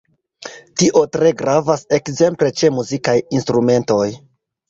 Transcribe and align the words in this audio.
Tio 0.81 1.01
tre 1.15 1.31
gravas 1.41 1.83
ekzemple 1.99 2.49
ĉe 2.61 2.71
muzikaj 2.79 3.15
instrumentoj. 3.41 4.01